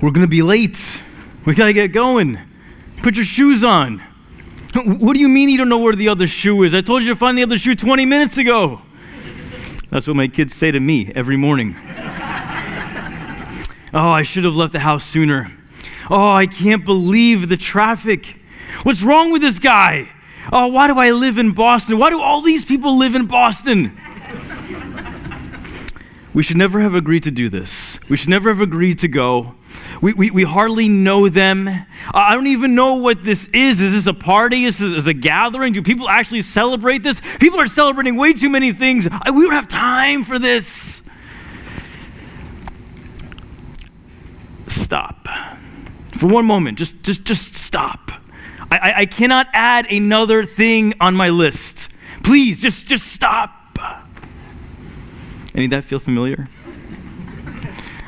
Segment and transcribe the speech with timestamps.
[0.00, 1.00] We're going to be late.
[1.46, 2.38] We got to get going.
[3.02, 4.00] Put your shoes on.
[4.74, 6.74] What do you mean you don't know where the other shoe is?
[6.74, 8.82] I told you to find the other shoe 20 minutes ago.
[9.88, 11.76] That's what my kids say to me every morning.
[13.94, 15.50] oh, I should have left the house sooner.
[16.10, 18.36] Oh, I can't believe the traffic.
[18.82, 20.10] What's wrong with this guy?
[20.52, 21.98] Oh, why do I live in Boston?
[21.98, 23.96] Why do all these people live in Boston?
[26.34, 27.98] we should never have agreed to do this.
[28.10, 29.54] We should never have agreed to go.
[30.02, 31.68] We, we, we hardly know them.
[32.12, 33.80] I don't even know what this is.
[33.80, 34.64] Is this a party?
[34.64, 35.72] Is this a gathering?
[35.72, 37.20] Do people actually celebrate this?
[37.40, 39.04] People are celebrating way too many things.
[39.04, 41.00] We don't have time for this.
[44.68, 45.28] Stop.
[46.12, 48.10] For one moment, just, just, just stop.
[48.70, 51.90] I, I cannot add another thing on my list.
[52.22, 53.78] Please, just, just stop.
[55.54, 56.48] Any of that feel familiar?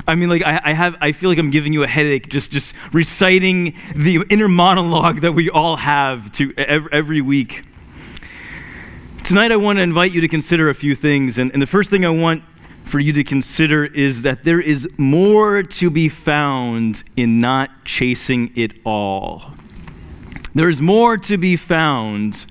[0.08, 2.50] I mean, like I, I, have, I feel like I'm giving you a headache just,
[2.50, 7.62] just reciting the inner monologue that we all have to every, every week.
[9.22, 11.90] Tonight, I want to invite you to consider a few things, and, and the first
[11.90, 12.42] thing I want
[12.84, 18.50] for you to consider is that there is more to be found in not chasing
[18.56, 19.52] it all.
[20.54, 22.46] There is more to be found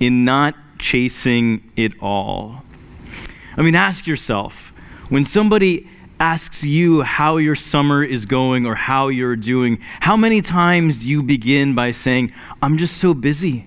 [0.00, 2.64] in not chasing it all.
[3.56, 4.72] I mean, ask yourself
[5.08, 5.88] when somebody
[6.18, 11.08] asks you how your summer is going or how you're doing, how many times do
[11.08, 13.66] you begin by saying, I'm just so busy?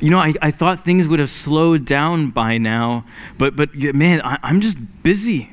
[0.00, 3.04] You know, I, I thought things would have slowed down by now,
[3.38, 5.52] but, but man, I, I'm just busy.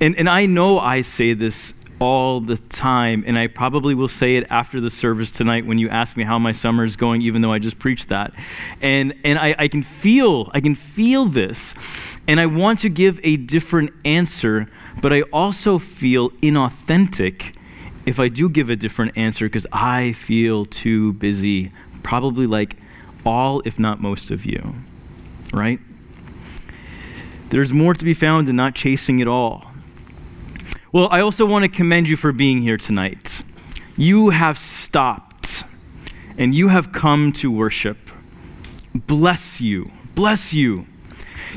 [0.00, 4.36] And, and I know I say this all the time, and I probably will say
[4.36, 7.40] it after the service tonight when you ask me how my summer is going, even
[7.40, 8.34] though I just preached that.
[8.82, 11.74] And, and I, I can feel, I can feel this,
[12.28, 14.68] and I want to give a different answer,
[15.00, 17.54] but I also feel inauthentic
[18.06, 22.76] if I do give a different answer because I feel too busy, probably like
[23.24, 24.74] all, if not most of you,
[25.52, 25.80] right?
[27.50, 29.70] There's more to be found in not chasing it all.
[30.92, 33.42] Well, I also want to commend you for being here tonight.
[33.96, 35.64] You have stopped
[36.38, 38.10] and you have come to worship.
[38.94, 39.90] Bless you.
[40.14, 40.86] Bless you.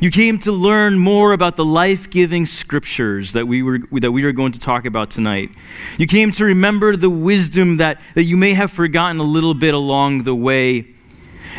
[0.01, 4.23] You came to learn more about the life giving scriptures that we, were, that we
[4.23, 5.49] are going to talk about tonight.
[5.97, 9.73] You came to remember the wisdom that, that you may have forgotten a little bit
[9.73, 10.87] along the way.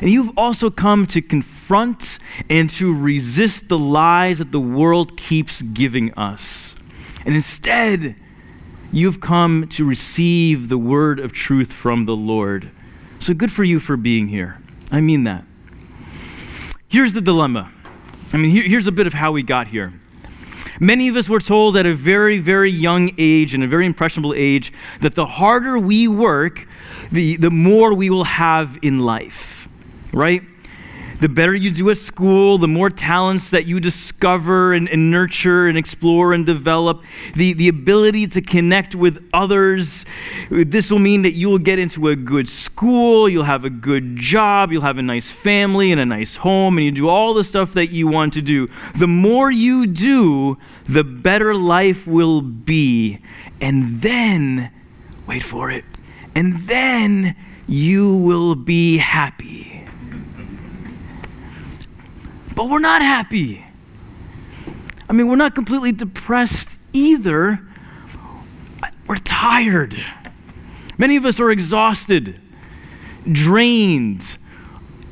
[0.01, 2.19] And you've also come to confront
[2.49, 6.75] and to resist the lies that the world keeps giving us.
[7.27, 8.17] And instead,
[8.91, 12.71] you've come to receive the word of truth from the Lord.
[13.19, 14.62] So good for you for being here.
[14.91, 15.45] I mean that.
[16.89, 17.71] Here's the dilemma
[18.33, 19.93] I mean, here, here's a bit of how we got here.
[20.79, 24.33] Many of us were told at a very, very young age and a very impressionable
[24.35, 26.67] age that the harder we work,
[27.11, 29.69] the, the more we will have in life,
[30.13, 30.43] right?
[31.21, 35.67] The better you do at school, the more talents that you discover and, and, nurture
[35.67, 37.03] and explore and develop,
[37.35, 40.07] the, the ability to connect with others.
[40.51, 44.17] This will mean that you will get into a good school, you'll have a good
[44.17, 47.45] job, you'll have a nice family and a nice home, and you do all the
[47.45, 48.69] stuff that you want to do.
[48.97, 53.21] The more you do, the better life will be.
[53.61, 54.71] And then,
[55.27, 55.85] wait for it,
[56.35, 59.70] and then you will be happy
[62.60, 63.65] but we're not happy.
[65.09, 67.59] I mean, we're not completely depressed either.
[69.06, 69.98] We're tired.
[70.98, 72.38] Many of us are exhausted,
[73.32, 74.37] drained,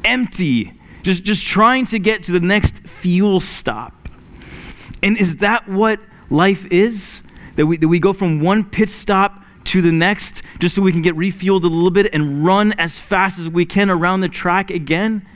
[0.04, 3.94] empty, just, just trying to get to the next fuel stop.
[5.02, 7.22] And is that what life is?
[7.56, 10.92] That we, that we go from one pit stop to the next just so we
[10.92, 14.28] can get refueled a little bit and run as fast as we can around the
[14.28, 15.26] track again?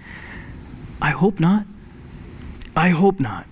[1.00, 1.64] I hope not.
[2.76, 3.46] I hope not.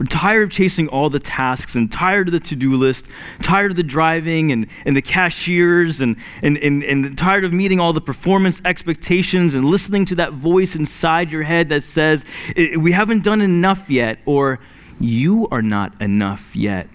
[0.00, 3.06] We're tired of chasing all the tasks and tired of the to do list,
[3.42, 7.78] tired of the driving and, and the cashiers, and, and, and, and tired of meeting
[7.78, 12.24] all the performance expectations and listening to that voice inside your head that says,
[12.56, 14.58] We haven't done enough yet, or
[14.98, 16.88] You are not enough yet,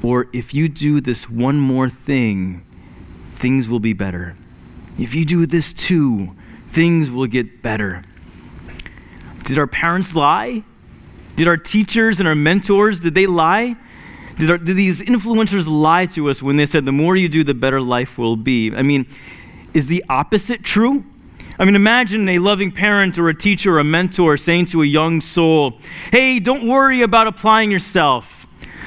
[0.00, 2.64] or if you do this one more thing,
[3.32, 4.36] things will be better.
[5.00, 6.36] If you do this too,
[6.68, 8.04] things will get better.
[9.44, 10.64] Did our parents lie?
[11.36, 13.76] Did our teachers and our mentors, did they lie?
[14.36, 17.44] Did, our, did these influencers lie to us when they said the more you do,
[17.44, 18.74] the better life will be?
[18.74, 19.06] I mean,
[19.74, 21.04] is the opposite true?
[21.58, 24.86] I mean, imagine a loving parent or a teacher or a mentor saying to a
[24.86, 25.78] young soul,
[26.10, 28.43] Hey, don't worry about applying yourself.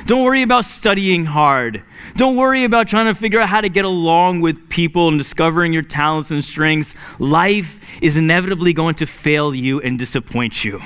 [0.07, 1.83] Don't worry about studying hard.
[2.15, 5.73] Don't worry about trying to figure out how to get along with people and discovering
[5.73, 6.95] your talents and strengths.
[7.19, 10.79] Life is inevitably going to fail you and disappoint you.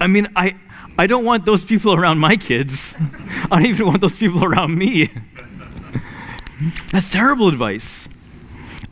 [0.00, 0.56] I mean, I,
[0.98, 2.92] I don't want those people around my kids.
[2.98, 5.08] I don't even want those people around me.
[6.90, 8.08] That's terrible advice.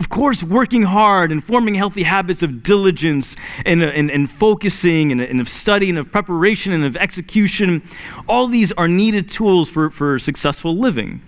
[0.01, 3.35] Of course, working hard and forming healthy habits of diligence
[3.67, 7.83] and, uh, and, and focusing and, and of study and of preparation and of execution,
[8.29, 11.21] all these are needed tools for, for successful living.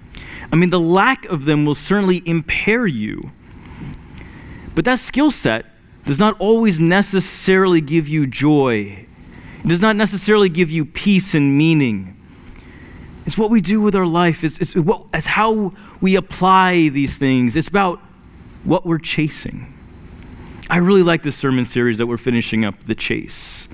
[0.53, 3.33] I mean, the lack of them will certainly impair you.
[4.75, 5.67] But that skill set
[6.05, 9.07] does not always necessarily give you joy,
[9.63, 12.17] it does not necessarily give you peace and meaning.
[13.27, 17.19] It's what we do with our life, it's, it's, what, it's how we apply these
[17.19, 17.57] things.
[17.57, 18.01] It's about
[18.65, 19.75] what we're chasing.
[20.69, 23.69] I really like this sermon series that we're finishing up, The Chase,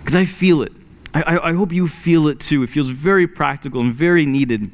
[0.00, 0.72] because I feel it.
[1.14, 2.62] I, I, hope you feel it too.
[2.62, 4.70] It feels very practical and very needed.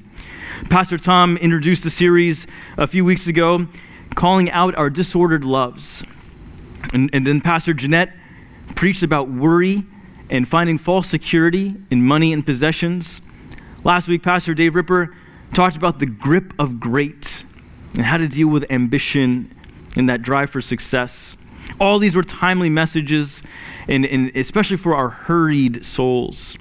[0.68, 2.46] Pastor Tom introduced the series
[2.76, 3.68] a few weeks ago,
[4.16, 6.02] calling out our disordered loves.
[6.92, 8.14] And, and then Pastor Jeanette
[8.74, 9.84] preached about worry
[10.28, 13.20] and finding false security in money and possessions.
[13.84, 15.14] Last week, Pastor Dave Ripper
[15.52, 17.44] talked about the grip of great
[17.94, 19.54] and how to deal with ambition
[19.96, 21.36] and that drive for success.
[21.80, 23.42] All these were timely messages,
[23.88, 26.56] and, and especially for our hurried souls.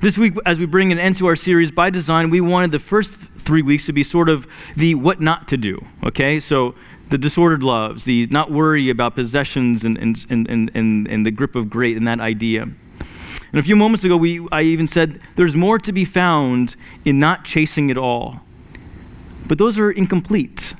[0.00, 2.78] This week, as we bring an end to our series by design, we wanted the
[2.78, 4.46] first three weeks to be sort of
[4.76, 6.40] the what not to do, okay?
[6.40, 6.74] So
[7.10, 11.54] the disordered loves, the not worry about possessions and, and, and, and, and the grip
[11.54, 12.62] of great and that idea.
[12.62, 17.18] And a few moments ago, we, I even said there's more to be found in
[17.18, 18.40] not chasing it all
[19.46, 20.74] but those are incomplete.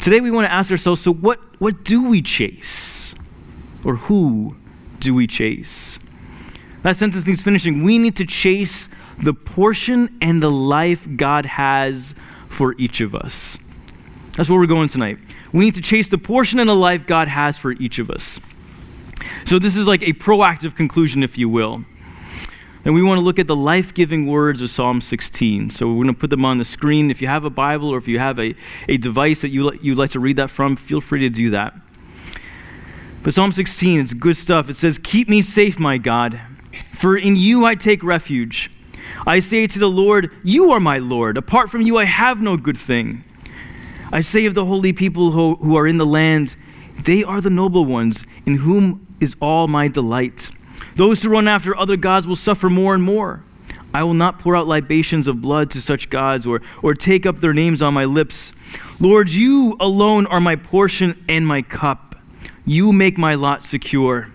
[0.00, 3.14] Today we want to ask ourselves so, what, what do we chase?
[3.84, 4.56] Or who
[5.00, 5.98] do we chase?
[6.82, 7.84] That sentence needs finishing.
[7.84, 8.88] We need to chase
[9.18, 12.14] the portion and the life God has
[12.48, 13.58] for each of us.
[14.36, 15.18] That's where we're going tonight.
[15.52, 18.40] We need to chase the portion and the life God has for each of us.
[19.44, 21.84] So, this is like a proactive conclusion, if you will.
[22.84, 25.70] And we want to look at the life giving words of Psalm 16.
[25.70, 27.10] So we're going to put them on the screen.
[27.10, 28.56] If you have a Bible or if you have a,
[28.88, 31.74] a device that you, you'd like to read that from, feel free to do that.
[33.22, 34.68] But Psalm 16, it's good stuff.
[34.68, 36.40] It says, Keep me safe, my God,
[36.92, 38.70] for in you I take refuge.
[39.26, 41.36] I say to the Lord, You are my Lord.
[41.36, 43.24] Apart from you, I have no good thing.
[44.12, 46.56] I say of the holy people who, who are in the land,
[47.04, 50.50] They are the noble ones, in whom is all my delight.
[50.96, 53.42] Those who run after other gods will suffer more and more.
[53.94, 57.38] I will not pour out libations of blood to such gods or, or take up
[57.38, 58.52] their names on my lips.
[58.98, 62.16] Lord, you alone are my portion and my cup.
[62.64, 64.28] You make my lot secure.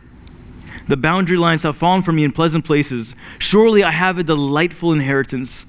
[0.88, 3.16] The boundary lines have fallen for me in pleasant places.
[3.40, 5.66] Surely I have a delightful inheritance.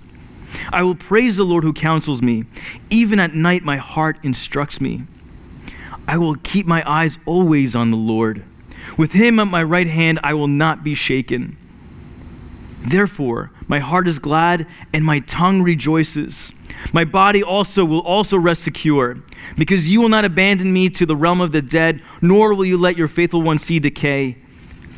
[0.71, 2.45] I will praise the Lord who counsels me.
[2.91, 5.05] Even at night, my heart instructs me.
[6.07, 8.45] I will keep my eyes always on the Lord.
[8.99, 11.57] With him at my right hand, I will not be shaken.
[12.81, 16.53] Therefore, my heart is glad and my tongue rejoices.
[16.93, 19.19] My body also will also rest secure,
[19.57, 22.77] because you will not abandon me to the realm of the dead, nor will you
[22.77, 24.37] let your faithful one see decay.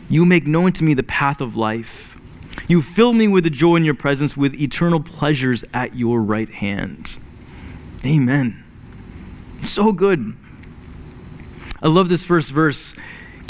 [0.09, 2.19] You make known to me the path of life.
[2.69, 6.51] You fill me with the joy in your presence, with eternal pleasures at your right
[6.51, 7.19] hand.
[8.05, 8.65] Amen.
[9.63, 10.37] So good.
[11.83, 12.95] I love this first verse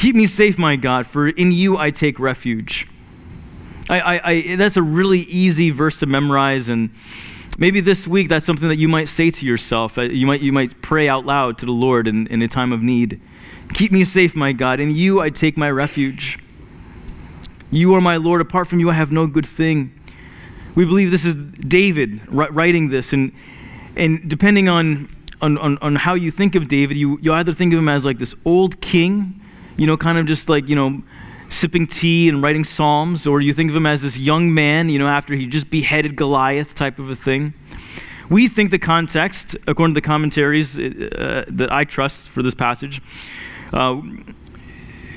[0.01, 2.89] Keep me safe, my God, for in you I take refuge.
[3.91, 6.89] I, I, I, that's a really easy verse to memorize, and
[7.59, 9.99] maybe this week that's something that you might say to yourself.
[9.99, 12.73] Uh, you might, you might pray out loud to the Lord in, in a time
[12.73, 13.21] of need.
[13.75, 14.81] Keep me safe, my God.
[14.81, 16.39] In you I take my refuge.
[17.71, 18.41] You are my Lord.
[18.41, 19.93] Apart from you, I have no good thing.
[20.75, 23.33] We believe this is David writing this, and,
[23.97, 25.09] and depending on,
[25.43, 28.07] on, on, on how you think of David, you, you either think of him as
[28.07, 29.37] like this old king
[29.81, 31.03] you know, kind of just like, you know,
[31.49, 34.99] sipping tea and writing psalms, or you think of him as this young man, you
[34.99, 37.55] know, after he just beheaded Goliath type of a thing.
[38.29, 43.01] We think the context, according to the commentaries uh, that I trust for this passage,
[43.73, 44.03] uh,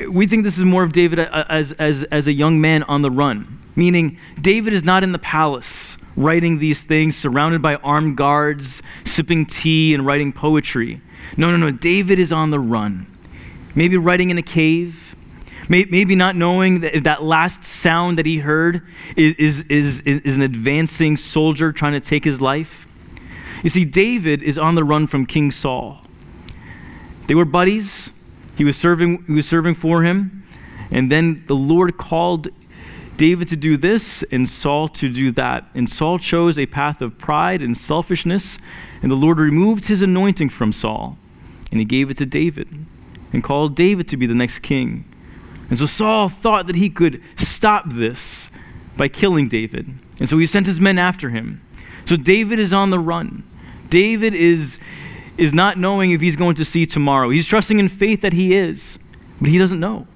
[0.10, 3.12] we think this is more of David as, as, as a young man on the
[3.12, 8.82] run, meaning David is not in the palace writing these things, surrounded by armed guards,
[9.04, 11.02] sipping tea and writing poetry.
[11.36, 11.70] No, no, no.
[11.70, 13.08] David is on the run
[13.76, 15.16] maybe writing in a cave,
[15.70, 18.82] maybe not knowing that that last sound that he heard
[19.16, 22.88] is, is, is, is an advancing soldier trying to take his life.
[23.64, 26.02] You see, David is on the run from King Saul.
[27.28, 28.12] They were buddies.
[28.58, 30.44] He was serving, he was serving for him.
[30.92, 32.50] And then the Lord called
[33.18, 35.66] David to do this and Saul to do that.
[35.74, 38.58] And Saul chose a path of pride and selfishness,
[39.02, 41.18] and the Lord removed his anointing from Saul,
[41.72, 42.68] and he gave it to David,
[43.34, 45.06] and called David to be the next king.
[45.70, 48.50] And so Saul thought that he could stop this
[48.96, 49.92] by killing David.
[50.20, 51.62] And so he sent his men after him.
[52.06, 53.44] So David is on the run.
[53.90, 54.78] David is,
[55.38, 57.30] is not knowing if he's going to see tomorrow.
[57.30, 59.00] He's trusting in faith that he is,
[59.40, 60.08] but he doesn't know.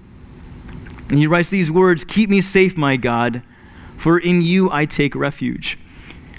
[1.10, 3.42] And he writes these words Keep me safe, my God,
[3.96, 5.78] for in you I take refuge.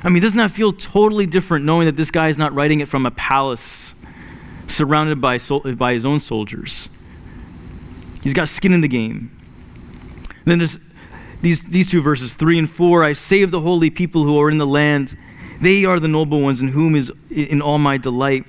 [0.03, 2.87] I mean, doesn't that feel totally different knowing that this guy is not writing it
[2.87, 3.95] from a palace
[4.69, 5.39] surrounded by,
[5.77, 6.89] by his own soldiers?
[8.23, 9.31] He's got skin in the game.
[10.29, 10.79] And then there's
[11.41, 14.59] these, these two verses, 3 and 4 I save the holy people who are in
[14.59, 15.17] the land.
[15.61, 18.45] They are the noble ones in whom is in all my delight.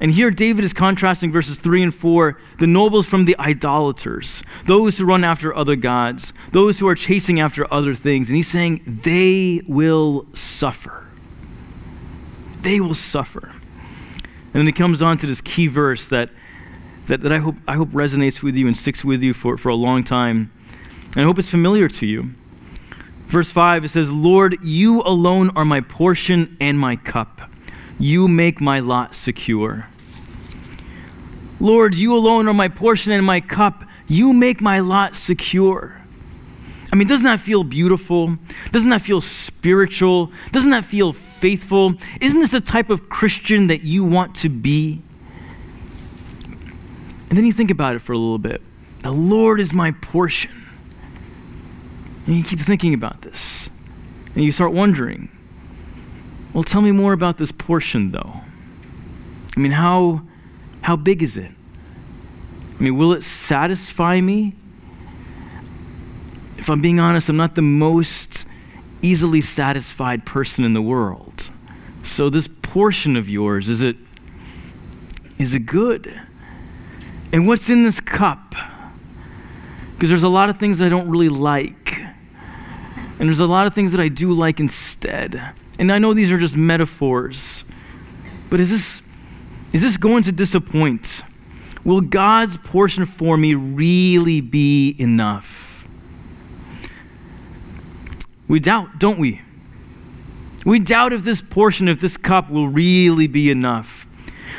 [0.00, 4.98] And here David is contrasting verses 3 and 4 the nobles from the idolaters, those
[4.98, 8.28] who run after other gods, those who are chasing after other things.
[8.28, 11.06] And he's saying they will suffer.
[12.62, 13.52] They will suffer.
[14.52, 16.30] And then he comes on to this key verse that,
[17.06, 19.68] that, that I, hope, I hope resonates with you and sticks with you for, for
[19.68, 20.50] a long time.
[21.10, 22.34] And I hope it's familiar to you.
[23.26, 27.42] Verse 5, it says, Lord, you alone are my portion and my cup.
[28.00, 29.86] You make my lot secure.
[31.60, 33.84] Lord, you alone are my portion and my cup.
[34.08, 35.99] You make my lot secure.
[36.92, 38.36] I mean, doesn't that feel beautiful?
[38.72, 40.32] Doesn't that feel spiritual?
[40.50, 41.94] Doesn't that feel faithful?
[42.20, 45.00] Isn't this the type of Christian that you want to be?
[47.28, 48.60] And then you think about it for a little bit.
[49.00, 50.50] The Lord is my portion.
[52.26, 53.70] And you keep thinking about this.
[54.34, 55.30] And you start wondering
[56.52, 58.40] well, tell me more about this portion, though.
[59.56, 60.22] I mean, how,
[60.82, 61.52] how big is it?
[62.78, 64.56] I mean, will it satisfy me?
[66.70, 68.44] If I'm being honest, I'm not the most
[69.02, 71.50] easily satisfied person in the world.
[72.04, 73.96] So this portion of yours, is it
[75.36, 76.16] is it good?
[77.32, 78.54] And what's in this cup?
[79.94, 81.98] Because there's a lot of things that I don't really like.
[83.18, 85.52] And there's a lot of things that I do like instead.
[85.80, 87.64] And I know these are just metaphors,
[88.48, 89.02] but is this,
[89.72, 91.22] is this going to disappoint?
[91.82, 95.59] Will God's portion for me really be enough?
[98.50, 99.42] We doubt, don't we?
[100.66, 104.08] We doubt if this portion, if this cup will really be enough.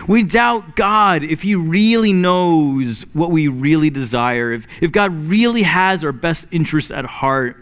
[0.08, 5.64] We doubt God if He really knows what we really desire, if, if God really
[5.64, 7.62] has our best interests at heart.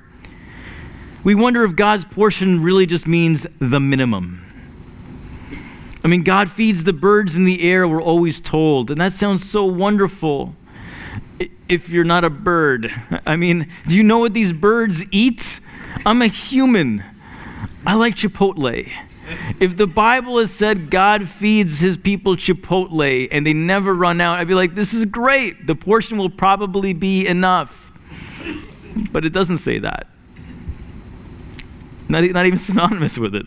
[1.24, 4.45] We wonder if God's portion really just means the minimum.
[6.03, 9.50] I mean, God feeds the birds in the air, we're always told, and that sounds
[9.50, 10.55] so wonderful.
[11.67, 12.93] If you're not a bird,
[13.25, 15.59] I mean, do you know what these birds eat?
[16.05, 17.03] I'm a human.
[17.86, 18.91] I like Chipotle.
[19.60, 24.39] If the Bible has said God feeds his people Chipotle and they never run out,
[24.39, 25.67] I'd be like, this is great.
[25.67, 27.91] The portion will probably be enough.
[29.12, 30.08] But it doesn't say that
[32.10, 33.46] not, not even synonymous with it.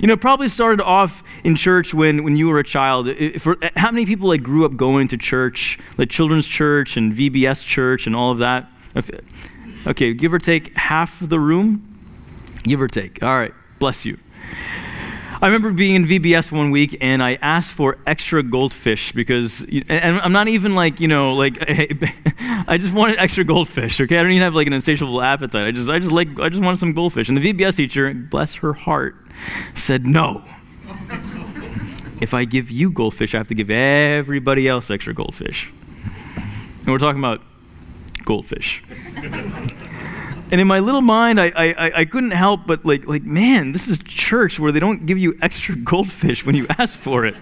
[0.00, 3.08] You know, probably started off in church when, when you were a child.
[3.38, 7.64] For, how many people like grew up going to church, like children's church and VBS
[7.64, 8.70] church and all of that?
[9.86, 11.98] Okay, give or take half the room?
[12.62, 13.22] Give or take.
[13.22, 14.18] All right, bless you.
[15.42, 20.20] I remember being in VBS one week and I asked for extra goldfish because, and
[20.20, 21.56] I'm not even like, you know, like,
[22.68, 24.18] I just wanted extra goldfish, okay?
[24.18, 25.66] I don't even have like an insatiable appetite.
[25.66, 27.30] I just, I just like, I just wanted some goldfish.
[27.30, 29.16] And the VBS teacher, bless her heart,
[29.74, 30.44] said, no.
[32.20, 35.70] if I give you goldfish, I have to give everybody else extra goldfish.
[36.80, 37.40] And we're talking about
[38.24, 38.82] goldfish.
[40.52, 43.86] And in my little mind, I, I, I couldn't help but like, like, man, this
[43.86, 47.36] is church where they don't give you extra goldfish when you ask for it.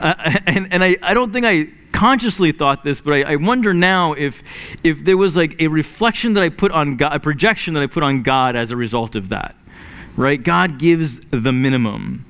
[0.00, 3.74] uh, and and I, I don't think I consciously thought this, but I, I, wonder
[3.74, 4.44] now if,
[4.84, 7.88] if there was like a reflection that I put on God, a projection that I
[7.88, 9.56] put on God as a result of that.
[10.16, 10.40] Right?
[10.40, 12.24] God gives the minimum.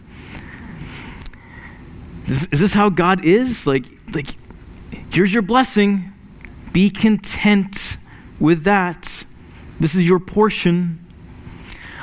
[2.26, 3.66] Is, is this how God is?
[3.66, 4.28] Like, like,
[5.11, 6.12] here's your blessing.
[6.73, 7.97] Be content
[8.39, 9.25] with that.
[9.81, 11.05] This is your portion.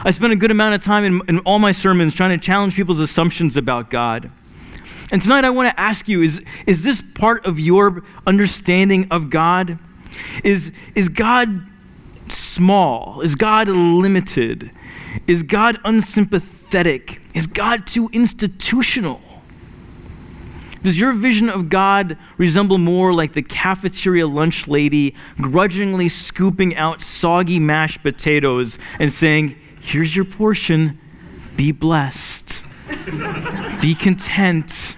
[0.04, 2.76] I spend a good amount of time in, in all my sermons trying to challenge
[2.76, 4.32] people's assumptions about God.
[5.12, 9.30] And tonight I want to ask you is, is this part of your understanding of
[9.30, 9.78] God?
[10.44, 11.62] Is, is God
[12.30, 13.22] small?
[13.22, 14.72] Is God limited?
[15.28, 17.22] Is God unsympathetic?
[17.34, 19.22] Is God too institutional?
[20.86, 27.02] Does your vision of God resemble more like the cafeteria lunch lady grudgingly scooping out
[27.02, 31.00] soggy mashed potatoes and saying, Here's your portion,
[31.56, 32.64] be blessed,
[33.82, 34.96] be content?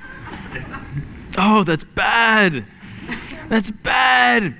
[1.37, 2.65] Oh, that's bad.
[3.47, 4.57] That's bad.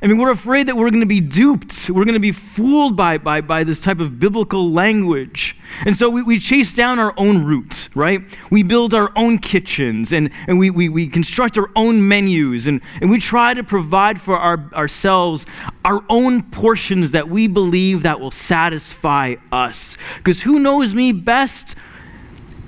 [0.00, 1.90] I mean, we're afraid that we're going to be duped.
[1.90, 5.58] We're going to be fooled by, by, by this type of biblical language.
[5.84, 8.22] And so we, we chase down our own roots, right?
[8.48, 12.80] We build our own kitchens and, and we, we, we construct our own menus and,
[13.00, 15.46] and we try to provide for our, ourselves
[15.84, 19.96] our own portions that we believe that will satisfy us.
[20.18, 21.74] Because who knows me best?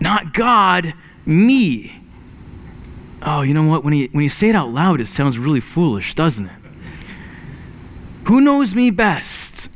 [0.01, 0.95] Not God,
[1.25, 2.03] me.
[3.23, 3.85] Oh, you know what?
[3.85, 6.60] When you, when you say it out loud, it sounds really foolish, doesn't it?
[8.31, 9.69] Who knows me best?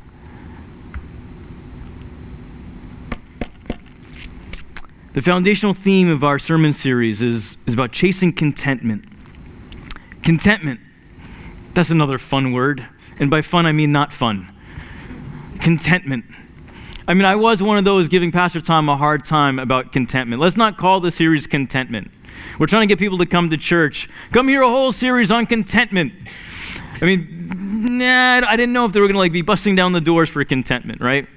[5.11, 9.03] The foundational theme of our sermon series is, is about chasing contentment.
[10.23, 10.79] Contentment.
[11.73, 12.87] That's another fun word.
[13.19, 14.55] And by fun, I mean not fun.
[15.59, 16.23] Contentment.
[17.09, 20.41] I mean, I was one of those giving Pastor Tom a hard time about contentment.
[20.41, 22.09] Let's not call the series contentment.
[22.57, 24.07] We're trying to get people to come to church.
[24.31, 26.13] Come hear a whole series on contentment.
[27.01, 29.91] I mean, nah, I didn't know if they were going to like be busting down
[29.91, 31.27] the doors for contentment, right?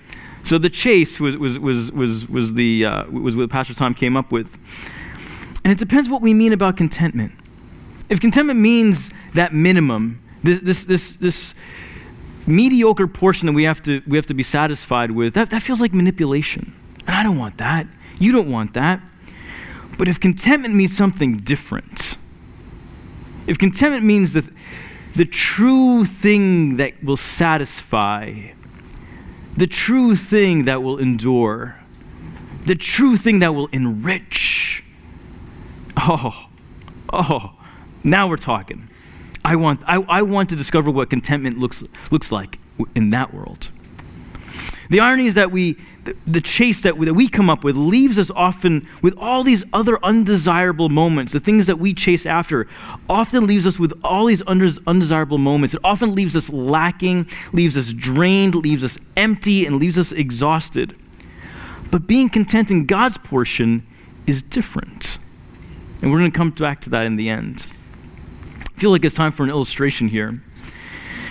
[0.42, 4.16] So the chase was was was was was the uh, was what Pastor Tom came
[4.16, 4.56] up with,
[5.64, 7.32] and it depends what we mean about contentment.
[8.08, 11.54] If contentment means that minimum, this this this, this
[12.46, 15.80] mediocre portion that we have to we have to be satisfied with, that, that feels
[15.80, 16.72] like manipulation,
[17.06, 17.86] and I don't want that.
[18.18, 19.00] You don't want that.
[19.98, 22.16] But if contentment means something different,
[23.46, 24.44] if contentment means that
[25.18, 28.52] the true thing that will satisfy,
[29.56, 31.74] the true thing that will endure,
[32.66, 34.84] the true thing that will enrich.
[35.96, 36.46] Oh,
[37.12, 37.58] oh,
[38.04, 38.88] now we're talking.
[39.44, 41.82] I want, I, I want to discover what contentment looks,
[42.12, 42.60] looks like
[42.94, 43.70] in that world.
[44.90, 47.76] The irony is that we, the, the chase that we, that we come up with
[47.76, 51.32] leaves us often with all these other undesirable moments.
[51.32, 52.66] The things that we chase after
[53.08, 55.74] often leaves us with all these undesirable moments.
[55.74, 60.96] It often leaves us lacking, leaves us drained, leaves us empty, and leaves us exhausted.
[61.90, 63.86] But being content in God's portion
[64.26, 65.18] is different.
[66.00, 67.66] And we're going to come back to that in the end.
[68.60, 70.42] I feel like it's time for an illustration here.